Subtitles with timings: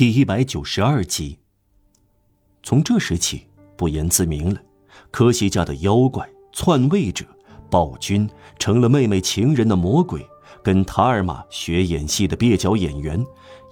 [0.00, 1.36] 第一百九十二集。
[2.62, 4.58] 从这时起，不言自明了。
[5.10, 7.22] 科西家的妖怪、篡位者、
[7.68, 8.26] 暴君，
[8.58, 10.26] 成了妹妹情人的魔鬼，
[10.62, 13.22] 跟塔尔玛学演戏的蹩脚演员，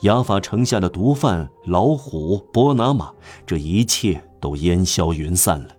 [0.03, 3.11] 雅法城下的毒贩、老虎、波拿马，
[3.47, 5.75] 这一切都烟消云散了。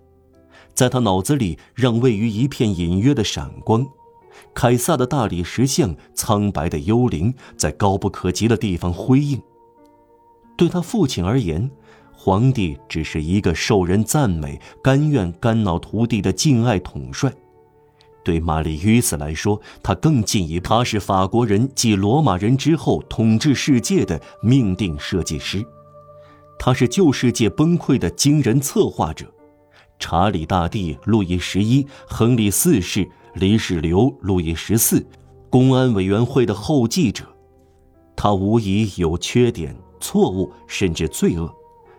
[0.74, 3.86] 在他脑子里，让位于一片隐约的闪光。
[4.52, 9.40] 凯撒的大理石像，苍白的幽灵，在高不可及的地方辉映。
[10.60, 11.70] 对他父亲而言，
[12.12, 17.30] 皇帝只是一个受人赞美、甘愿肝脑涂地的敬爱统帅；
[18.22, 25.64] 对玛丽·约斯来说，他更进一步，他是法国人继罗马人之后统治世界的命定设计师，
[26.58, 29.24] 他是旧世界崩溃的惊人策划者。
[29.98, 35.02] 查理大帝、路易十一、亨利四世、黎世留、路易十四，
[35.48, 37.24] 公安委员会的后继者，
[38.14, 39.74] 他无疑有缺点。
[40.00, 41.52] 错误甚至罪恶，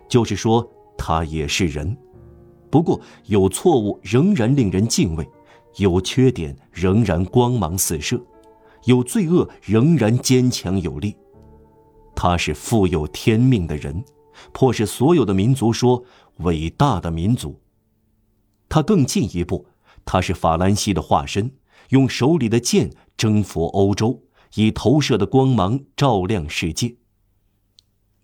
[0.08, 1.96] 就是说他也是人。
[2.68, 5.28] 不过有错误仍然令人敬畏，
[5.76, 8.20] 有缺点仍然光芒四射，
[8.84, 11.16] 有罪恶仍然坚强有力。
[12.14, 14.04] 他是富有天命的人，
[14.52, 16.02] 迫使所有的民族说
[16.38, 17.60] 伟大的民族。
[18.68, 19.66] 他更进一步，
[20.04, 21.52] 他是法兰西的化身，
[21.90, 24.22] 用手里的剑征服欧洲，
[24.54, 26.96] 以投射的光芒照亮世界。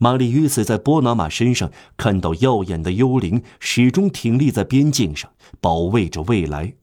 [0.01, 6.75] 玛丽·约瑟在波拿马身上看到耀眼的幽灵，始终挺立在边境上，保卫着未来。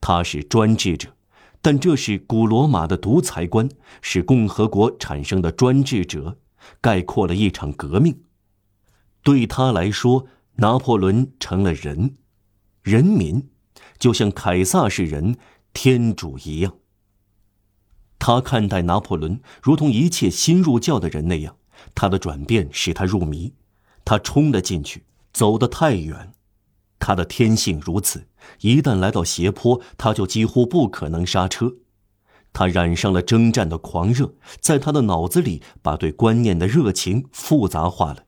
[0.00, 1.16] 他是专制者，
[1.62, 3.68] 但这是古罗马的独裁官，
[4.02, 6.38] 是共和国产生的专制者，
[6.82, 8.20] 概括了一场革命。
[9.22, 10.26] 对他来说，
[10.56, 12.14] 拿破仑成了人，
[12.82, 13.48] 人民，
[13.98, 15.36] 就像凯撒是人，
[15.72, 16.74] 天主一样。
[18.18, 21.56] 他看待拿破仑，如同一切新入教的人那样。
[21.94, 23.52] 他的转变使他入迷，
[24.04, 26.32] 他冲了进去，走得太远。
[26.98, 28.26] 他的天性如此，
[28.60, 31.76] 一旦来到斜坡，他就几乎不可能刹车。
[32.52, 38.24] 他染上了征战的狂热，在他的脑子里把对观念的热情复杂化了。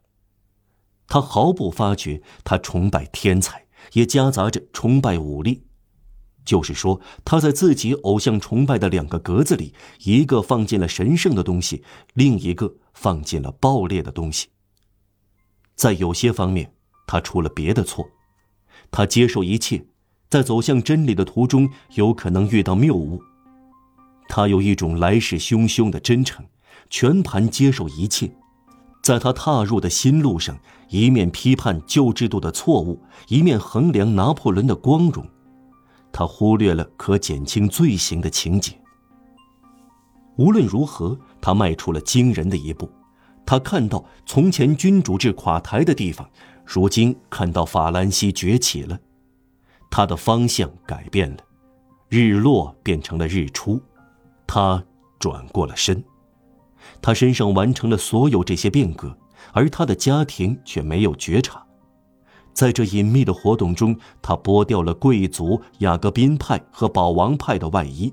[1.08, 5.64] 他毫不发觉，他崇拜天才，也夹杂着崇拜武力。
[6.44, 9.74] 就是说，他在自己偶像崇拜的两个格子里，
[10.04, 11.82] 一个放进了神圣的东西，
[12.14, 14.48] 另一个放进了爆裂的东西。
[15.74, 16.70] 在有些方面，
[17.06, 18.06] 他出了别的错。
[18.90, 19.86] 他接受一切，
[20.28, 23.22] 在走向真理的途中有可能遇到谬误。
[24.28, 26.44] 他有一种来势汹汹的真诚，
[26.90, 28.30] 全盘接受一切。
[29.02, 30.58] 在他踏入的新路上，
[30.90, 35.26] 一面批判旧制度的错误，一面衡量拿破仑的光荣。
[36.12, 38.79] 他忽略了可减轻罪行的情节。
[40.36, 42.90] 无论如何，他迈出了惊人的一步。
[43.44, 46.28] 他看到从前君主制垮台的地方，
[46.64, 48.98] 如今看到法兰西崛起了。
[49.90, 51.38] 他的方向改变了，
[52.08, 53.80] 日落变成了日出。
[54.46, 54.82] 他
[55.18, 56.02] 转过了身。
[57.02, 59.16] 他身上完成了所有这些变革，
[59.52, 61.64] 而他的家庭却没有觉察。
[62.52, 68.12] 在这隐秘的活动中，他剥掉了贵族雅各宾派和保王派的外衣，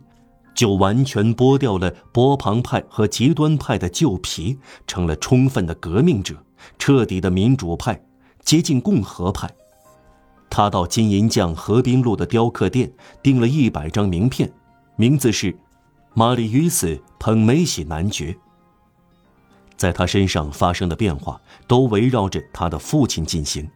[0.57, 4.57] 就完全剥掉了波旁派和极端派的旧皮，
[4.87, 6.35] 成了充分的革命者，
[6.79, 8.03] 彻底的民主派，
[8.41, 9.47] 接近共和派。
[10.49, 12.91] 他到金银匠河滨路的雕刻店
[13.21, 14.51] 订了一百张名片，
[14.95, 15.55] 名字是
[16.15, 16.87] “玛丽·约斯·
[17.19, 18.35] 捧梅喜男爵”。
[19.77, 23.69] 在他身上发生的变化，都围绕着他的父亲进行。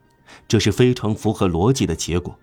[0.48, 2.36] 这是非常符合逻辑的结果，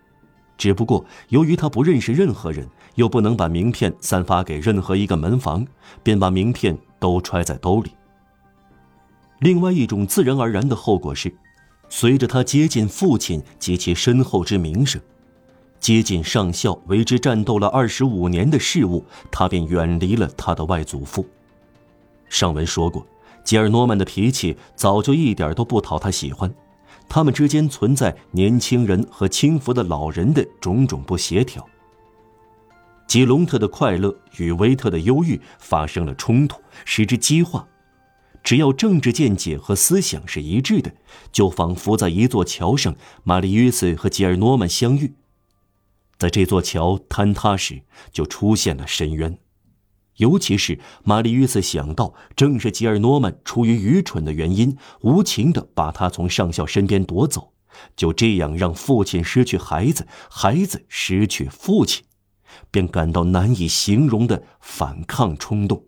[0.59, 5.65] 只不过由于他不认识任何人，又不能把名片散发给任何一个门房，
[6.03, 7.93] 便把名片都揣在兜里。
[9.39, 11.33] 另外一种自然而然的后果是，
[11.89, 15.01] 随着他接近父亲及其身后之名声，
[15.79, 21.25] 接近上校为之战斗了二十五年的事物，他便远离了他的外祖父。
[22.29, 23.07] 上文说过，
[23.45, 26.53] 吉尔诺曼的脾气早就一点都不讨他喜欢。
[27.09, 31.67] 他们之间存在年轻人和轻浮的老人的种种不协调。
[33.07, 37.67] 吉隆特的快乐与维特的忧郁发生了冲突，使之激化。
[38.45, 40.93] 只要政治见解和思想是一致的，
[41.33, 42.95] 就仿佛在一座桥上，
[43.25, 45.15] 玛丽·约瑟和吉尔诺曼相遇。
[46.19, 47.83] 在这座桥坍塌时，
[48.13, 49.39] 就出现了深渊。
[50.19, 57.53] 尤其是玛丽·约瑟想到，正是吉尔诺曼出于愚蠢的原因，无情地把他从上校身边夺走，
[57.97, 62.05] 就这样让父亲失去孩子，孩子失去父亲，
[62.71, 65.85] 便感到难以形容的反抗冲动。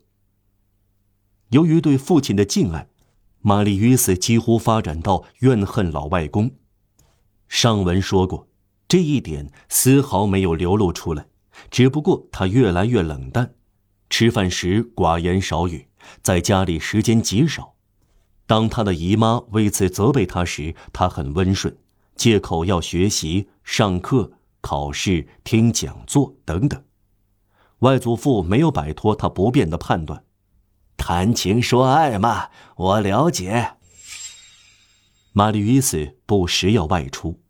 [1.51, 2.89] 由于对父亲的敬爱，
[3.41, 6.53] 玛丽约瑟几乎发展到怨恨老外公。
[7.49, 8.47] 上文说过，
[8.87, 11.27] 这一点丝毫没有流露出来，
[11.69, 13.55] 只不过他越来越冷淡，
[14.11, 15.87] 吃饭时寡言少语，
[16.21, 17.75] 在家里时间极少。
[18.47, 21.75] 当他的姨妈为此责备他时，他很温顺，
[22.17, 26.83] 借口要学习、上课、考试、听讲座等等。
[27.79, 30.25] 外祖父没有摆脱他不变的判断。
[30.97, 33.77] 谈情说爱嘛，我了解。
[35.33, 35.97] 玛丽约瑟
[36.27, 37.41] 不时要外出，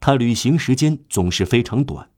[0.00, 2.10] 他旅行时间总是非常短。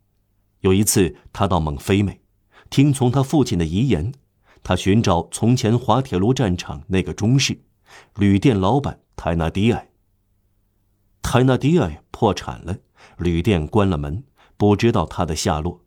[0.60, 2.22] 有一次，他到蒙菲美，
[2.70, 4.12] 听从他父亲的遗言，
[4.62, 7.60] 他寻找从前滑铁卢战场那个中士，
[8.16, 9.90] 旅店老板泰纳迪埃。
[11.22, 12.76] 泰纳迪埃破产了，
[13.18, 14.24] 旅店关了门，
[14.56, 15.82] 不知道他的下落。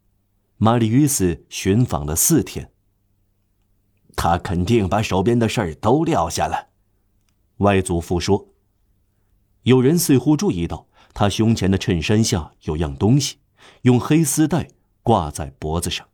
[0.57, 2.73] 玛丽约瑟寻访了四天。
[4.17, 6.67] 他肯定把手边的事儿都撂下了，
[7.59, 8.49] 外祖父说。
[9.63, 13.37] 有人似乎注意到他胸前的衬衫下有样东西，
[13.83, 14.67] 用黑丝带
[15.03, 16.08] 挂在脖子上。